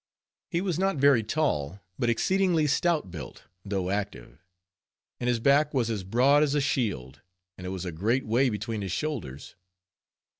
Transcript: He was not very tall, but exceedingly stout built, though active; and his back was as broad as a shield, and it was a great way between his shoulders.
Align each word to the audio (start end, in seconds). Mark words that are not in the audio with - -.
He 0.49 0.61
was 0.61 0.79
not 0.79 0.95
very 0.97 1.21
tall, 1.21 1.79
but 1.99 2.09
exceedingly 2.09 2.65
stout 2.65 3.11
built, 3.11 3.43
though 3.63 3.91
active; 3.91 4.43
and 5.19 5.27
his 5.27 5.39
back 5.39 5.75
was 5.75 5.91
as 5.91 6.03
broad 6.03 6.41
as 6.41 6.55
a 6.55 6.59
shield, 6.59 7.21
and 7.55 7.67
it 7.67 7.69
was 7.69 7.85
a 7.85 7.91
great 7.91 8.25
way 8.25 8.49
between 8.49 8.81
his 8.81 8.91
shoulders. 8.91 9.53